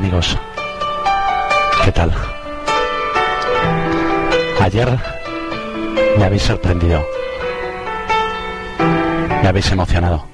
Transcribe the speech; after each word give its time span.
amigos, 0.00 0.34
¿qué 1.84 1.92
tal? 1.92 2.10
Ayer 4.58 4.88
me 6.16 6.24
habéis 6.24 6.42
sorprendido, 6.42 7.06
me 9.42 9.46
habéis 9.46 9.70
emocionado, 9.70 10.24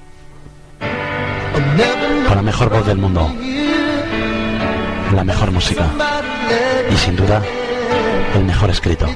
con 2.29 2.37
la 2.37 2.43
mejor 2.43 2.71
voz 2.71 2.87
del 2.87 2.99
mundo, 2.99 3.29
la 5.13 5.24
mejor 5.24 5.51
música. 5.51 5.85
Y 6.88 6.96
sin 6.96 7.17
duda 7.17 7.42
el 8.37 8.44
mejor 8.44 8.71
escrito. 8.71 9.08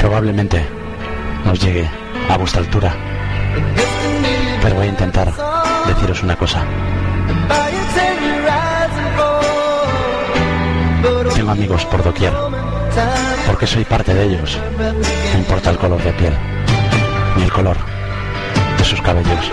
Probablemente 0.00 0.66
nos 1.44 1.60
llegue 1.60 1.88
a 2.28 2.36
vuestra 2.36 2.62
altura, 2.62 2.92
pero 4.60 4.74
voy 4.74 4.86
a 4.86 4.90
intentar 4.90 5.32
deciros 5.88 6.22
una 6.22 6.36
cosa. 6.36 6.64
Tengo 11.34 11.50
amigos 11.50 11.84
por 11.86 12.02
doquier, 12.02 12.32
porque 13.46 13.66
soy 13.66 13.84
parte 13.84 14.12
de 14.12 14.24
ellos. 14.24 14.58
No 15.32 15.38
importa 15.38 15.70
el 15.70 15.78
color 15.78 16.02
de 16.02 16.12
piel, 16.12 16.34
ni 17.36 17.44
el 17.44 17.52
color 17.52 17.76
de 18.76 18.84
sus 18.84 19.00
cabellos. 19.00 19.50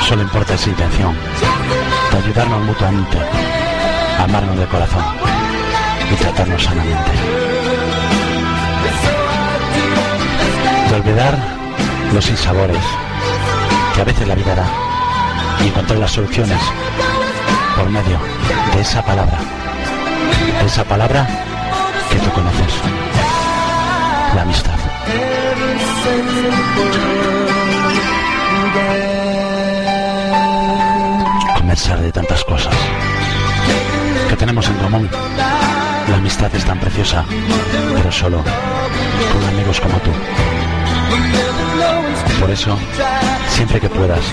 Solo 0.00 0.22
importa 0.22 0.54
esa 0.54 0.70
intención 0.70 1.14
de 2.12 2.18
ayudarnos 2.18 2.62
mutuamente, 2.64 3.18
amarnos 4.18 4.58
de 4.58 4.66
corazón 4.66 5.04
y 6.10 6.14
tratarnos 6.14 6.62
sanamente. 6.62 7.10
De 10.88 10.94
olvidar 10.94 11.36
los 12.14 12.24
sinsabores 12.24 12.82
que 13.96 14.02
a 14.02 14.04
veces 14.04 14.28
la 14.28 14.34
vida 14.34 14.54
da 14.54 14.66
y 15.64 15.68
encontrar 15.68 15.98
las 15.98 16.10
soluciones 16.10 16.60
por 17.74 17.88
medio 17.88 18.20
de 18.74 18.80
esa 18.82 19.02
palabra, 19.02 19.38
esa 20.66 20.84
palabra 20.84 21.26
que 22.10 22.18
tú 22.18 22.30
conoces, 22.30 22.74
la 24.34 24.42
amistad. 24.42 24.74
Conversar 31.56 31.98
de 32.00 32.12
tantas 32.12 32.44
cosas 32.44 32.74
que 34.28 34.36
tenemos 34.36 34.68
en 34.68 34.74
común. 34.74 35.08
La 36.10 36.16
amistad 36.18 36.54
es 36.54 36.66
tan 36.66 36.78
preciosa, 36.78 37.24
pero 37.94 38.12
solo 38.12 38.44
con 39.32 39.44
amigos 39.54 39.80
como 39.80 39.96
tú. 40.00 40.10
Por 42.40 42.50
eso, 42.50 42.78
siempre 43.48 43.80
que 43.80 43.88
puedas, 43.88 44.24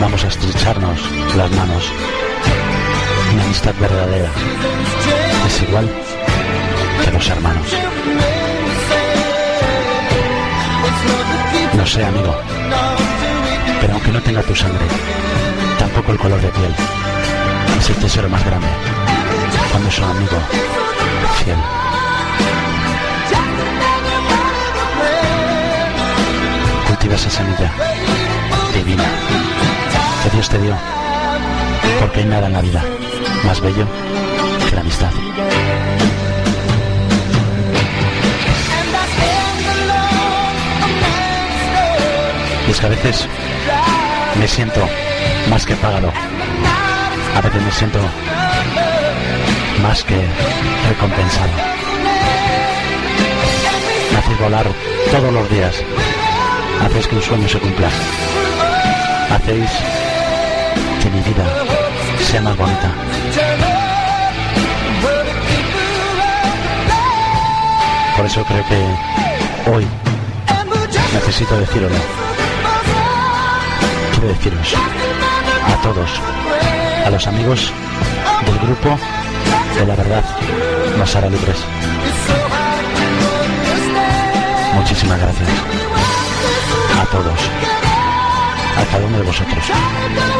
vamos 0.00 0.24
a 0.24 0.28
estrecharnos 0.28 1.00
las 1.36 1.50
manos. 1.52 1.84
Una 3.32 3.44
amistad 3.44 3.74
verdadera 3.80 4.30
es 5.46 5.62
igual 5.62 5.90
que 7.04 7.10
los 7.10 7.28
hermanos. 7.28 7.66
No 11.76 11.86
sé, 11.86 12.04
amigo, 12.04 12.34
pero 13.80 13.94
aunque 13.94 14.12
no 14.12 14.20
tenga 14.22 14.42
tu 14.42 14.54
sangre, 14.54 14.86
tampoco 15.78 16.12
el 16.12 16.18
color 16.18 16.40
de 16.40 16.48
piel, 16.48 16.74
es 17.78 17.90
el 17.90 17.96
tesoro 17.96 18.28
más 18.28 18.44
grande 18.44 18.68
cuando 19.70 19.88
es 19.88 19.98
un 19.98 20.04
amigo 20.04 20.38
fiel. 21.44 21.58
Esa 27.16 27.30
semilla 27.30 27.72
divina 28.74 29.04
que 30.22 30.30
Dios 30.30 30.48
te 30.50 30.58
dio, 30.58 30.76
porque 31.98 32.20
hay 32.20 32.26
nada 32.26 32.46
en 32.46 32.52
la 32.52 32.60
vida 32.60 32.84
más 33.42 33.58
bello 33.58 33.86
que 34.68 34.74
la 34.74 34.82
amistad. 34.82 35.10
Y 42.68 42.70
es 42.70 42.80
que 42.80 42.86
a 42.86 42.90
veces 42.90 43.28
me 44.38 44.46
siento 44.46 44.86
más 45.48 45.64
que 45.64 45.74
pagado. 45.76 46.12
A 47.34 47.40
veces 47.40 47.62
me 47.62 47.72
siento 47.72 47.98
más 49.82 50.04
que 50.04 50.20
recompensado. 50.88 51.52
Me 54.12 54.18
hacéis 54.18 54.38
volar 54.38 54.66
todos 55.10 55.32
los 55.32 55.50
días. 55.50 55.82
Hacéis 56.80 57.06
que 57.08 57.16
un 57.16 57.22
sueño 57.22 57.48
se 57.48 57.58
cumpla. 57.58 57.88
Hacéis 59.30 59.70
que 61.02 61.10
mi 61.10 61.20
vida 61.20 61.44
sea 62.30 62.40
más 62.42 62.56
bonita. 62.56 62.90
Por 68.16 68.26
eso 68.26 68.44
creo 68.44 68.64
que 68.66 69.70
hoy 69.70 69.86
necesito 71.12 71.58
deciroslo. 71.58 71.98
Quiero 74.12 74.28
deciros 74.28 74.74
a 75.66 75.82
todos, 75.82 76.10
a 77.04 77.10
los 77.10 77.26
amigos 77.26 77.72
del 78.46 78.58
grupo 78.58 78.98
de 79.78 79.86
la 79.86 79.94
verdad 79.94 80.24
nos 80.98 81.14
hará 81.14 81.28
libres. 81.28 81.58
Muchísimas 84.74 85.20
gracias 85.20 85.85
cada 88.90 89.04
uno 89.06 89.18
de 89.18 89.24
vosotros. 89.24 89.64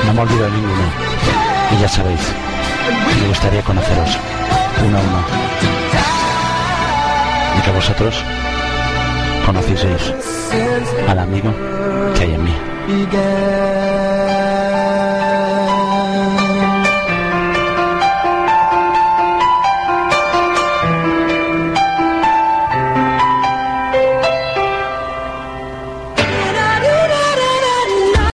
No 0.06 0.14
me 0.14 0.20
olvido 0.20 0.44
de 0.44 0.50
ninguno. 0.50 0.82
Y 1.72 1.80
ya 1.80 1.88
sabéis, 1.88 2.20
me 3.20 3.28
gustaría 3.28 3.62
conoceros 3.62 4.18
uno 4.86 4.98
a 4.98 5.00
uno. 5.00 5.24
Y 7.58 7.60
que 7.62 7.70
vosotros 7.70 8.22
conocieseis 9.44 10.12
al 11.08 11.18
amigo 11.18 11.52
que 12.14 12.22
hay 12.22 12.34
en 12.34 12.44
mí. 12.44 12.54